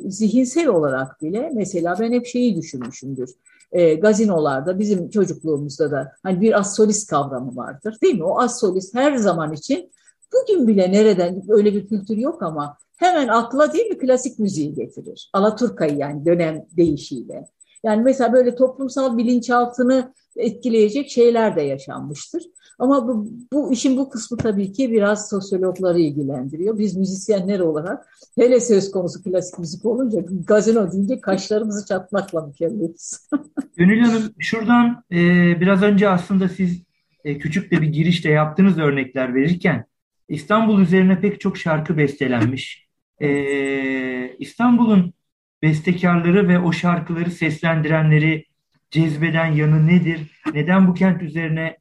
Zihinsel 0.05 0.67
olarak 0.67 1.21
bile 1.21 1.51
mesela 1.53 1.95
ben 2.00 2.12
hep 2.12 2.25
şeyi 2.25 2.55
düşünmüşümdür. 2.55 3.29
E, 3.74 3.96
gazinolarda 3.96 4.80
bizim 4.80 5.10
çocukluğumuzda 5.10 5.92
da 5.92 6.12
hani 6.24 6.42
bir 6.42 6.60
as 6.60 6.75
solist 6.75 7.10
kavramı 7.10 7.56
vardır 7.56 7.98
değil 8.01 8.15
mi? 8.15 8.24
O 8.24 8.39
as 8.39 8.60
solist 8.60 8.96
her 8.96 9.15
zaman 9.15 9.53
için 9.53 9.92
bugün 10.34 10.68
bile 10.68 10.92
nereden 10.92 11.42
öyle 11.50 11.74
bir 11.74 11.88
kültür 11.88 12.18
yok 12.18 12.44
ama 12.44 12.77
hemen 12.98 13.27
akla 13.27 13.74
değil 13.74 13.86
mi 13.86 13.98
klasik 13.98 14.39
müziği 14.39 14.74
getirir. 14.74 15.30
Alaturka'yı 15.34 15.98
yani 15.98 16.25
dönem 16.25 16.65
değişiyle. 16.77 17.48
Yani 17.84 18.01
mesela 18.03 18.34
böyle 18.34 18.56
toplumsal 18.56 19.18
bilinçaltını 19.18 20.13
etkileyecek 20.36 21.10
şeyler 21.10 21.56
de 21.56 21.62
yaşanmıştır. 21.62 22.44
Ama 22.80 23.08
bu, 23.08 23.27
bu 23.53 23.74
işin 23.74 23.98
bu 23.98 24.10
kısmı 24.10 24.38
tabii 24.38 24.72
ki 24.72 24.92
biraz 24.92 25.30
sosyologları 25.30 26.00
ilgilendiriyor. 26.00 26.77
Biz 26.77 26.96
müzisyenler 26.96 27.60
olarak 27.60 28.06
hele 28.36 28.60
söz 28.60 28.92
konusu 28.92 29.24
klasik 29.24 29.60
müzik 29.60 29.86
olunca 29.86 30.20
gazino 30.48 30.92
deyince 30.92 31.22
kaşlarımızı 31.22 31.86
çatmakla 31.86 32.46
mükellefiz. 32.46 33.30
Gönül 33.77 34.00
Hanım 34.00 34.34
şuradan 34.39 35.03
e, 35.12 35.18
biraz 35.62 35.84
önce 35.84 36.10
aslında 36.10 36.50
siz 36.50 36.84
e, 37.24 37.38
küçük 37.38 37.72
de 37.72 37.82
bir 37.82 37.88
girişte 37.88 38.30
yaptığınız 38.30 38.77
örnekler 38.77 39.36
verirken 39.36 39.86
İstanbul 40.30 40.82
üzerine 40.82 41.20
pek 41.20 41.42
çok 41.42 41.58
şarkı 41.58 41.98
bestelenmiş. 41.98 42.88
E, 43.20 44.38
İstanbul'un 44.38 45.13
bestekarları 45.62 46.48
ve 46.48 46.60
o 46.60 46.72
şarkıları 46.72 47.32
seslendirenleri 47.32 48.46
cezbeden 48.92 49.51
yanı 49.51 49.88
nedir? 49.88 50.42
Neden 50.53 50.88
bu 50.88 50.94
kent 50.94 51.22
üzerine 51.22 51.77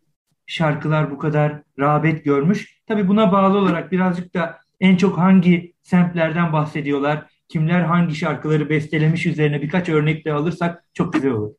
şarkılar 0.47 1.11
bu 1.11 1.19
kadar 1.19 1.63
rağbet 1.79 2.25
görmüş? 2.25 2.83
Tabii 2.87 3.09
buna 3.09 3.33
bağlı 3.33 3.59
olarak 3.59 3.93
birazcık 3.93 4.35
da 4.35 4.59
en 4.81 4.97
çok 4.97 5.19
hangi 5.19 5.73
semtlerden 5.83 6.53
bahsediyorlar? 6.53 7.27
Kimler 7.49 7.81
hangi 7.81 8.15
şarkıları 8.15 8.69
bestelemiş 8.69 9.27
üzerine 9.27 9.63
birkaç 9.63 9.89
örnek 9.89 10.25
de 10.25 10.33
alırsak 10.33 10.85
çok 10.95 11.13
güzel 11.13 11.31
olur. 11.31 11.53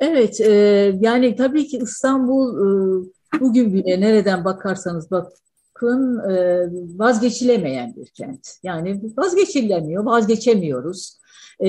Evet, 0.00 0.40
e, 0.40 0.52
yani 1.00 1.36
tabii 1.36 1.66
ki 1.66 1.78
İstanbul 1.82 2.54
e, 2.54 3.40
bugün 3.40 3.74
bile 3.74 4.00
nereden 4.00 4.44
bakarsanız 4.44 5.10
bakın 5.10 6.30
e, 6.30 6.64
vazgeçilemeyen 6.98 7.94
bir 7.96 8.06
kent. 8.06 8.48
Yani 8.62 9.00
vazgeçilemiyor, 9.16 10.04
vazgeçemiyoruz. 10.04 11.18
E, 11.60 11.68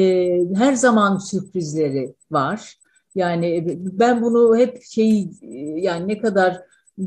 her 0.56 0.74
zaman 0.74 1.18
sürprizleri 1.18 2.14
var. 2.32 2.76
Yani 3.16 3.78
ben 3.78 4.22
bunu 4.22 4.58
hep 4.58 4.84
şey 4.84 5.30
yani 5.76 6.08
ne 6.08 6.18
kadar 6.18 6.62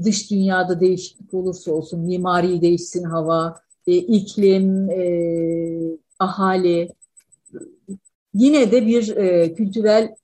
dış 0.05 0.31
dünyada 0.31 0.81
değişiklik 0.81 1.35
olursa 1.35 1.73
olsun 1.73 2.01
mimari 2.01 2.63
değişsin 2.63 3.05
hava, 3.05 3.61
e, 3.87 3.97
iklim, 3.97 4.91
e, 4.91 5.99
ahali 6.19 6.89
yine 8.35 8.73
de 8.73 8.87
bir 8.87 9.17
e, 9.17 9.55
kültürel 9.55 10.15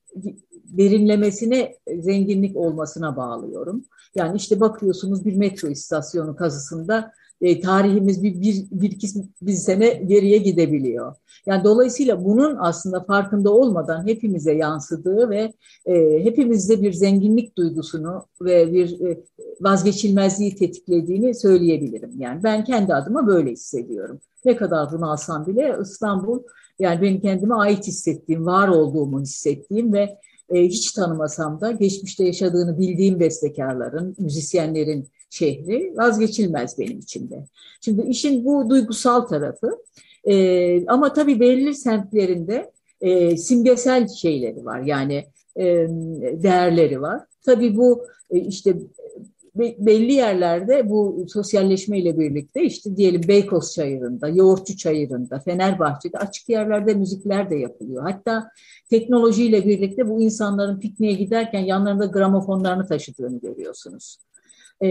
derinlemesine 0.64 1.75
zenginlik 1.99 2.57
olmasına 2.57 3.17
bağlıyorum. 3.17 3.85
Yani 4.14 4.37
işte 4.37 4.61
bakıyorsunuz 4.61 5.25
bir 5.25 5.37
metro 5.37 5.69
istasyonu 5.69 6.37
kazısında 6.37 7.12
e, 7.40 7.61
tarihimiz 7.61 8.22
bir, 8.22 8.40
bir, 8.40 8.64
bir 8.70 8.90
iki 8.90 9.09
bir 9.42 9.53
sene 9.53 9.88
geriye 9.88 10.38
gidebiliyor. 10.38 11.14
Yani 11.46 11.64
dolayısıyla 11.64 12.24
bunun 12.24 12.57
aslında 12.61 13.05
farkında 13.05 13.53
olmadan 13.53 14.07
hepimize 14.07 14.53
yansıdığı 14.53 15.31
ve 15.31 15.53
e, 15.87 16.24
hepimizde 16.24 16.83
bir 16.83 16.92
zenginlik 16.92 17.57
duygusunu 17.57 18.27
ve 18.40 18.72
bir 18.72 19.01
e, 19.01 19.20
vazgeçilmezliği 19.61 20.57
tetiklediğini 20.57 21.35
söyleyebilirim. 21.35 22.12
Yani 22.18 22.42
ben 22.42 22.64
kendi 22.64 22.94
adıma 22.94 23.27
böyle 23.27 23.51
hissediyorum. 23.51 24.20
Ne 24.44 24.57
kadar 24.57 24.92
bunu 24.92 25.11
alsam 25.11 25.46
bile 25.46 25.77
İstanbul 25.83 26.42
yani 26.79 27.03
benim 27.03 27.20
kendime 27.20 27.55
ait 27.55 27.87
hissettiğim, 27.87 28.46
var 28.46 28.68
olduğumu 28.68 29.20
hissettiğim 29.20 29.92
ve 29.92 30.18
e, 30.51 30.62
hiç 30.62 30.92
tanımasam 30.92 31.61
da 31.61 31.70
geçmişte 31.70 32.24
yaşadığını 32.24 32.79
bildiğim 32.79 33.20
bestekarların, 33.20 34.16
müzisyenlerin 34.18 35.09
şehri 35.31 35.95
vazgeçilmez 35.97 36.79
benim 36.79 36.99
için 36.99 37.31
de. 37.31 37.45
Şimdi 37.81 38.03
işin 38.03 38.45
bu 38.45 38.71
duygusal 38.71 39.21
tarafı 39.21 39.79
e, 40.25 40.87
ama 40.87 41.12
tabii 41.12 41.41
belirli 41.41 41.75
semtlerinde 41.75 42.73
e, 43.01 43.37
simgesel 43.37 44.09
şeyleri 44.09 44.64
var 44.64 44.81
yani 44.81 45.25
e, 45.57 45.64
değerleri 46.43 47.01
var. 47.01 47.21
Tabii 47.45 47.77
bu 47.77 48.07
e, 48.31 48.38
işte 48.38 48.77
belli 49.59 50.12
yerlerde 50.12 50.91
bu 50.91 51.27
sosyalleşmeyle 51.29 52.19
birlikte 52.19 52.62
işte 52.62 52.97
diyelim 52.97 53.23
Beykoz 53.29 53.75
Çayırı'nda, 53.75 54.29
Yoğurtçu 54.29 54.77
Çayırı'nda, 54.77 55.38
Fenerbahçe'de 55.38 56.19
açık 56.19 56.49
yerlerde 56.49 56.95
müzikler 56.95 57.51
de 57.51 57.57
yapılıyor. 57.57 58.03
Hatta 58.03 58.51
teknolojiyle 58.91 59.67
birlikte 59.67 60.09
bu 60.09 60.23
insanların 60.23 60.81
pikniğe 60.81 61.12
giderken 61.12 61.61
yanlarında 61.61 62.07
gramofonlarını 62.07 62.87
taşıdığını 62.87 63.41
görüyorsunuz. 63.41 64.19
E, 64.83 64.88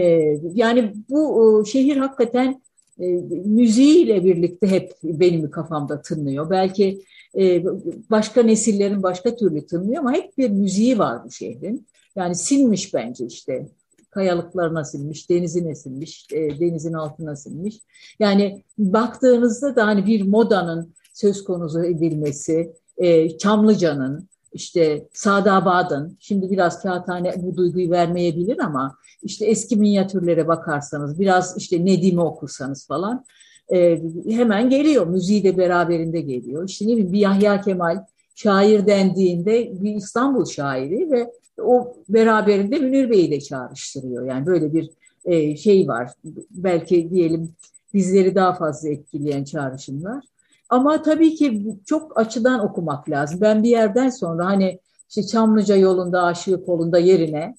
yani 0.54 0.94
bu 1.08 1.62
e, 1.62 1.70
şehir 1.70 1.96
hakikaten 1.96 2.62
e, 3.00 3.06
müziğiyle 3.44 4.24
birlikte 4.24 4.66
hep 4.66 4.92
benim 5.02 5.50
kafamda 5.50 6.02
tınlıyor. 6.02 6.50
Belki 6.50 7.02
e, 7.38 7.64
başka 8.10 8.42
nesillerin 8.42 9.02
başka 9.02 9.36
türlü 9.36 9.66
tınlıyor 9.66 10.00
ama 10.00 10.12
hep 10.12 10.38
bir 10.38 10.50
müziği 10.50 10.98
var 10.98 11.24
bu 11.24 11.30
şehrin. 11.30 11.86
Yani 12.16 12.34
sinmiş 12.34 12.94
bence 12.94 13.26
işte 13.26 13.68
kayalıklarına 14.10 14.84
sinmiş, 14.84 15.30
denizine 15.30 15.74
sinmiş, 15.74 16.26
e, 16.32 16.60
denizin 16.60 16.92
altına 16.92 17.36
sinmiş. 17.36 17.80
Yani 18.20 18.62
baktığınızda 18.78 19.76
da 19.76 19.86
hani 19.86 20.06
bir 20.06 20.22
modanın 20.22 20.94
söz 21.12 21.44
konusu 21.44 21.84
edilmesi, 21.84 22.72
e, 22.96 23.38
Çamlıca'nın, 23.38 24.28
işte 24.52 25.08
Sadabad'ın, 25.12 26.16
şimdi 26.20 26.50
biraz 26.50 26.82
kağıthane 26.82 27.34
bu 27.36 27.56
duyguyu 27.56 27.90
vermeyebilir 27.90 28.58
ama 28.58 28.96
işte 29.22 29.46
eski 29.46 29.76
minyatürlere 29.76 30.48
bakarsanız, 30.48 31.20
biraz 31.20 31.56
işte 31.56 31.84
Nedim'i 31.84 32.20
okursanız 32.20 32.86
falan 32.86 33.24
e, 33.72 34.02
hemen 34.28 34.70
geliyor. 34.70 35.06
Müziği 35.06 35.44
de 35.44 35.58
beraberinde 35.58 36.20
geliyor. 36.20 36.68
İşte 36.68 36.84
ne 36.84 36.92
bileyim 36.92 37.12
bir 37.12 37.18
Yahya 37.18 37.60
Kemal 37.60 38.04
şair 38.34 38.86
dendiğinde 38.86 39.82
bir 39.82 39.94
İstanbul 39.94 40.44
şairi 40.44 41.10
ve 41.10 41.32
o 41.62 41.96
beraberinde 42.08 42.78
Münir 42.78 43.10
Bey'i 43.10 43.30
de 43.30 43.40
çağrıştırıyor. 43.40 44.26
Yani 44.26 44.46
böyle 44.46 44.72
bir 44.72 44.90
e, 45.24 45.56
şey 45.56 45.88
var. 45.88 46.10
Belki 46.50 47.10
diyelim 47.10 47.54
bizleri 47.94 48.34
daha 48.34 48.54
fazla 48.54 48.88
etkileyen 48.88 49.44
çağrışımlar. 49.44 50.24
Ama 50.68 51.02
tabii 51.02 51.34
ki 51.34 51.64
çok 51.86 52.20
açıdan 52.20 52.60
okumak 52.60 53.10
lazım. 53.10 53.40
Ben 53.40 53.62
bir 53.62 53.68
yerden 53.68 54.10
sonra 54.10 54.46
hani 54.46 54.80
işte 55.08 55.22
Çamlıca 55.22 55.76
yolunda, 55.76 56.22
Aşığı 56.22 56.64
kolunda 56.64 56.98
yerine 56.98 57.54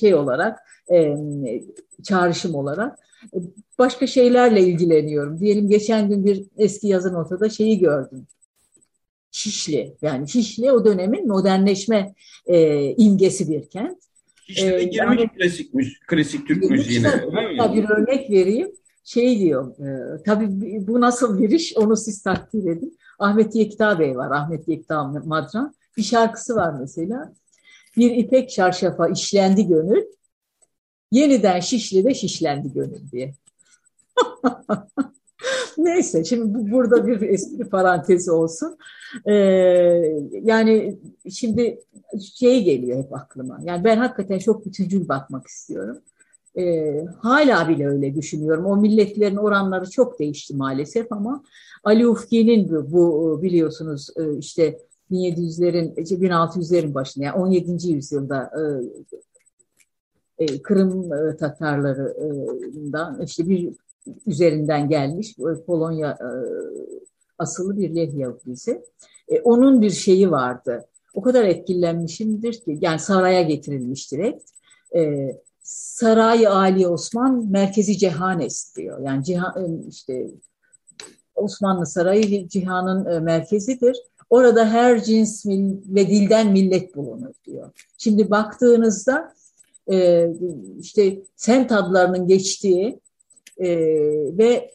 şey 0.00 0.14
olarak, 0.14 0.58
e, 0.92 1.14
çağrışım 2.02 2.54
olarak 2.54 2.98
başka 3.78 4.06
şeylerle 4.06 4.60
ilgileniyorum. 4.62 5.40
Diyelim 5.40 5.68
geçen 5.68 6.08
gün 6.08 6.24
bir 6.24 6.44
eski 6.56 6.86
yazı 6.88 7.12
notada 7.12 7.48
şeyi 7.48 7.78
gördüm. 7.78 8.26
Şişli, 9.30 9.96
yani 10.02 10.28
Şişli 10.28 10.72
o 10.72 10.84
dönemin 10.84 11.28
modernleşme 11.28 12.14
e, 12.46 12.84
imgesi 12.94 13.48
bir 13.48 13.70
kent. 13.70 13.98
Şişli'de 14.46 14.76
ee, 14.76 14.84
girmiş 14.84 14.96
yani, 14.96 15.28
klasik, 15.28 15.72
klasik 16.08 16.48
Türk 16.48 16.70
müziğine. 16.70 17.08
Bir 17.74 17.90
örnek 17.90 18.30
vereyim 18.30 18.72
şey 19.08 19.38
diyor, 19.38 19.78
e, 19.78 20.22
tabii 20.22 20.48
bu 20.86 21.00
nasıl 21.00 21.38
bir 21.38 21.50
iş 21.50 21.76
onu 21.76 21.96
siz 21.96 22.22
takdir 22.22 22.70
edin. 22.70 22.98
Ahmet 23.18 23.56
Yekta 23.56 23.98
Bey 23.98 24.16
var, 24.16 24.30
Ahmet 24.30 24.68
Yekta 24.68 25.04
Madran. 25.04 25.74
Bir 25.96 26.02
şarkısı 26.02 26.56
var 26.56 26.74
mesela. 26.80 27.32
Bir 27.96 28.10
ipek 28.10 28.50
çarşafa 28.50 29.08
işlendi 29.08 29.66
gönül, 29.66 30.02
yeniden 31.12 31.60
Şişli'de 31.60 32.14
şişlendi 32.14 32.72
gönül 32.72 33.10
diye. 33.12 33.34
Neyse 35.78 36.24
şimdi 36.24 36.54
bu, 36.54 36.70
burada 36.70 37.06
bir 37.06 37.20
espri 37.20 37.68
parantezi 37.68 38.30
olsun. 38.30 38.78
Ee, 39.26 39.32
yani 40.42 40.98
şimdi 41.30 41.80
şey 42.34 42.64
geliyor 42.64 43.04
hep 43.04 43.14
aklıma. 43.14 43.58
Yani 43.62 43.84
ben 43.84 43.96
hakikaten 43.96 44.38
çok 44.38 44.66
bütüncül 44.66 45.08
bakmak 45.08 45.46
istiyorum. 45.46 45.98
Ee, 46.58 47.06
hala 47.18 47.68
bile 47.68 47.88
öyle 47.88 48.14
düşünüyorum. 48.14 48.66
O 48.66 48.76
milletlerin 48.76 49.36
oranları 49.36 49.90
çok 49.90 50.18
değişti 50.18 50.56
maalesef 50.56 51.12
ama 51.12 51.44
Ali 51.84 52.08
Ufki'nin 52.08 52.68
bu, 52.68 52.92
bu 52.92 53.42
biliyorsunuz 53.42 54.08
e, 54.16 54.36
işte 54.38 54.78
1700'lerin 55.10 55.94
1600'lerin 55.94 56.94
başında 56.94 57.24
yani 57.24 57.36
17. 57.36 57.88
yüzyılda 57.92 58.50
e, 60.38 60.44
e, 60.44 60.62
Kırım 60.62 61.10
Tatarlarından 61.36 63.22
işte 63.22 63.48
bir 63.48 63.74
üzerinden 64.26 64.88
gelmiş 64.88 65.36
Polonya 65.66 66.18
asıllı 67.38 67.76
bir 67.76 67.96
Leh 67.96 68.14
Yahudisi. 68.14 68.82
Onun 69.44 69.82
bir 69.82 69.90
şeyi 69.90 70.30
vardı. 70.30 70.84
O 71.14 71.22
kadar 71.22 71.44
etkilenmişimdir 71.44 72.52
ki 72.52 72.78
yani 72.80 72.98
saraya 72.98 73.42
getirilmiş 73.42 74.12
direkt. 74.12 74.50
Saray 75.68 76.46
Ali 76.46 76.88
Osman 76.88 77.50
merkezi 77.50 77.98
Cehanes 77.98 78.76
diyor. 78.76 79.00
Yani 79.00 79.24
cihan, 79.24 79.82
işte 79.88 80.30
Osmanlı 81.34 81.86
Sarayı 81.86 82.48
cihanın 82.48 83.22
merkezidir. 83.22 83.96
Orada 84.30 84.68
her 84.70 85.04
cins 85.04 85.46
ve 85.86 86.08
dilden 86.08 86.52
millet 86.52 86.96
bulunur 86.96 87.34
diyor. 87.44 87.70
Şimdi 87.98 88.30
baktığınızda 88.30 89.34
e, 89.92 90.28
işte 90.80 91.18
semt 91.36 91.72
adlarının 91.72 92.26
geçtiği 92.26 93.00
e, 93.58 93.68
ve 94.38 94.74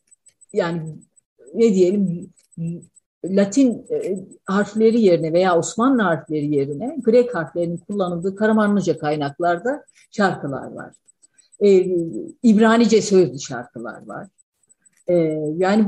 yani 0.54 0.96
ne 1.54 1.74
diyelim 1.74 2.30
Latin 3.26 3.86
e, 3.92 4.18
harfleri 4.46 5.02
yerine 5.02 5.34
veya 5.34 5.58
Osmanlı 5.58 6.02
harfleri 6.02 6.56
yerine 6.56 6.98
Grek 7.02 7.36
harflerinin 7.36 7.78
kullanıldığı 7.78 8.36
Karamanlıca 8.36 8.98
kaynaklarda 8.98 9.84
şarkılar 10.12 10.72
var. 10.72 10.92
E, 11.60 11.70
İbranice 12.44 13.02
sözlü 13.02 13.40
şarkılar 13.40 14.08
var. 14.08 14.28
E, 15.08 15.14
yani 15.58 15.86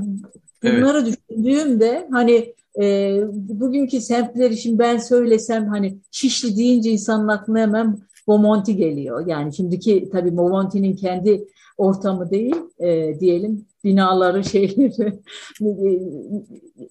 bunları 0.63 0.97
evet. 0.97 1.17
düşündüğümde 1.29 2.07
hani 2.11 2.53
e, 2.81 3.19
bugünkü 3.33 4.01
semtleri 4.01 4.57
şimdi 4.57 4.79
ben 4.79 4.97
söylesem 4.97 5.67
hani 5.67 5.97
Şişli 6.11 6.57
deyince 6.57 6.91
insanın 6.91 7.27
aklına 7.27 7.59
hemen 7.59 7.97
Bomonti 8.27 8.75
geliyor. 8.75 9.27
Yani 9.27 9.55
şimdiki 9.55 10.09
tabii 10.11 10.37
Bomonti'nin 10.37 10.95
kendi 10.95 11.47
ortamı 11.77 12.29
değil 12.29 12.55
e, 12.79 13.19
diyelim 13.19 13.65
binaları, 13.83 14.43
şeyleri 14.49 15.19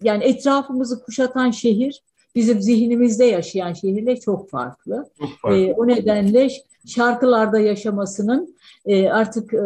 yani 0.02 0.24
etrafımızı 0.24 1.02
kuşatan 1.02 1.50
şehir 1.50 2.02
bizim 2.34 2.62
zihnimizde 2.62 3.24
yaşayan 3.24 3.72
şehirle 3.72 4.20
çok 4.20 4.50
farklı. 4.50 5.10
Çok 5.20 5.30
farklı. 5.42 5.58
E, 5.58 5.72
o 5.72 5.86
nedenle 5.86 6.48
şarkılarda 6.86 7.58
yaşamasının 7.58 8.56
e, 8.86 9.08
artık 9.08 9.54
e, 9.54 9.58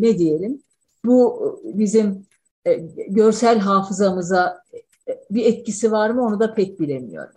ne 0.00 0.18
diyelim 0.18 0.62
bu 1.04 1.60
bizim 1.64 2.26
e, 2.66 2.74
görsel 3.08 3.58
hafızamıza 3.58 4.62
bir 5.30 5.44
etkisi 5.44 5.92
var 5.92 6.10
mı 6.10 6.22
onu 6.22 6.40
da 6.40 6.54
pek 6.54 6.80
bilemiyorum. 6.80 7.34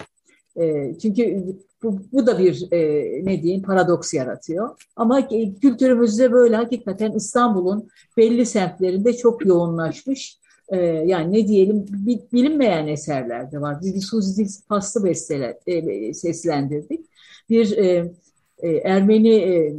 E, 0.56 0.94
çünkü 1.02 1.46
bu, 1.84 2.02
bu 2.12 2.28
da 2.28 2.40
bir 2.40 2.72
e, 2.72 2.80
ne 3.26 3.44
diyeyim 3.44 3.64
paradoks 3.64 4.14
yaratıyor. 4.14 4.70
Ama 4.96 5.28
kültürümüzde 5.62 6.32
böyle 6.32 6.56
hakikaten 6.56 7.12
İstanbul'un 7.12 7.90
belli 8.18 8.46
semtlerinde 8.46 9.14
çok 9.14 9.46
yoğunlaşmış. 9.46 10.40
E, 10.70 10.78
yani 10.86 11.34
ne 11.34 11.48
diyelim 11.48 11.86
bilinmeyen 12.34 12.88
eserler 12.88 13.52
de 13.52 13.62
var. 13.62 13.78
Biz 13.82 14.06
Suzi 14.06 14.48
Paslı 14.70 15.04
besteler 15.04 15.56
e, 15.68 16.14
seslendirdik. 16.14 17.06
Bir 17.50 17.78
e, 17.78 18.12
e, 18.58 18.70
Ermeni 18.70 19.36
e, 19.36 19.76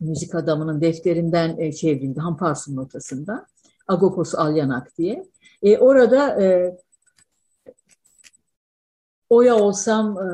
müzik 0.00 0.34
adamının 0.34 0.80
defterinden 0.80 1.58
e, 1.58 1.72
çevrildi 1.72 2.20
Hamparsun 2.20 2.76
notasında. 2.76 3.46
Agopos 3.88 4.34
Alyanak 4.34 4.98
diye. 4.98 5.24
E, 5.62 5.78
orada 5.78 6.42
e, 6.42 6.76
Oya 9.30 9.56
olsam 9.56 10.18
e, 10.18 10.28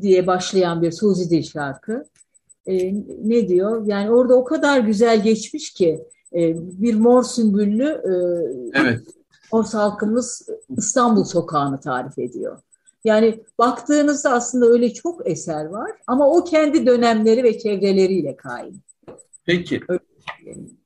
diye 0.00 0.26
başlayan 0.26 0.82
bir 0.82 0.92
Suzi 0.92 1.30
Dil 1.30 1.42
şarkı. 1.42 2.04
E, 2.66 2.94
ne 3.24 3.48
diyor? 3.48 3.86
Yani 3.86 4.10
orada 4.10 4.34
o 4.34 4.44
kadar 4.44 4.80
güzel 4.80 5.22
geçmiş 5.22 5.72
ki 5.72 6.04
e, 6.32 6.54
bir 6.56 6.94
mor 6.94 7.22
sümbüllü 7.22 7.84
e, 7.84 8.12
evet. 8.80 9.00
Mors 9.52 9.74
halkımız 9.74 10.48
İstanbul 10.76 11.24
sokağını 11.24 11.80
tarif 11.80 12.18
ediyor. 12.18 12.58
Yani 13.04 13.40
baktığınızda 13.58 14.30
aslında 14.30 14.66
öyle 14.66 14.92
çok 14.94 15.30
eser 15.30 15.64
var 15.64 15.90
ama 16.06 16.30
o 16.30 16.44
kendi 16.44 16.86
dönemleri 16.86 17.42
ve 17.42 17.58
çevreleriyle 17.58 18.36
kaim. 18.36 18.82
Peki. 19.44 19.80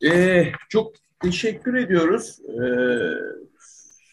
Ee, 0.05 0.44
çok 0.68 0.92
teşekkür 1.23 1.75
ediyoruz. 1.75 2.40
Ee, 2.49 2.61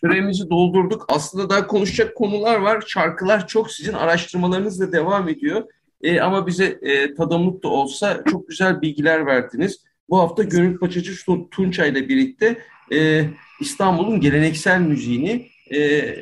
Süremizi 0.01 0.49
doldurduk. 0.49 1.05
Aslında 1.07 1.49
daha 1.49 1.67
konuşacak 1.67 2.15
konular 2.15 2.59
var. 2.59 2.83
Şarkılar 2.87 3.47
çok 3.47 3.71
sizin 3.71 3.93
araştırmalarınız 3.93 4.79
da 4.79 4.91
devam 4.91 5.29
ediyor. 5.29 5.63
E, 6.01 6.19
ama 6.19 6.47
bize 6.47 6.79
e, 6.81 7.15
tadımlık 7.15 7.63
da 7.63 7.67
olsa 7.67 8.23
çok 8.31 8.47
güzel 8.47 8.81
bilgiler 8.81 9.25
verdiniz. 9.25 9.83
Bu 10.09 10.19
hafta 10.19 10.43
Gönül 10.43 10.77
Paçacı 10.77 11.13
Tunça 11.51 11.85
ile 11.85 12.09
birlikte 12.09 12.57
e, 12.93 13.25
İstanbul'un 13.59 14.19
geleneksel 14.19 14.81
müziğini, 14.81 15.47
e, 15.71 16.13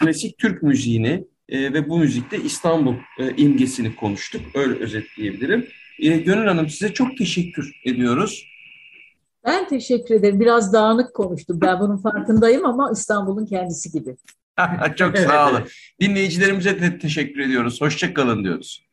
klasik 0.00 0.38
Türk 0.38 0.62
müziğini 0.62 1.24
e, 1.48 1.72
ve 1.72 1.88
bu 1.88 1.98
müzikte 1.98 2.36
İstanbul 2.36 2.94
e, 3.18 3.36
imgesini 3.36 3.96
konuştuk. 3.96 4.40
Öyle 4.54 4.74
özetleyebilirim. 4.74 5.66
E, 5.98 6.16
Gönül 6.16 6.46
Hanım 6.46 6.68
size 6.68 6.92
çok 6.92 7.18
teşekkür 7.18 7.80
ediyoruz. 7.84 8.51
Ben 9.46 9.68
teşekkür 9.68 10.14
ederim. 10.14 10.40
Biraz 10.40 10.72
dağınık 10.72 11.14
konuştum. 11.14 11.60
Ben 11.60 11.80
bunun 11.80 11.96
farkındayım 11.96 12.66
ama 12.66 12.90
İstanbul'un 12.92 13.46
kendisi 13.46 13.92
gibi. 13.92 14.16
Çok 14.96 15.18
sağ 15.18 15.50
olun. 15.50 15.62
Dinleyicilerimize 16.00 16.80
de 16.80 16.98
teşekkür 16.98 17.40
ediyoruz. 17.40 17.80
Hoşçakalın 17.80 18.44
diyoruz. 18.44 18.86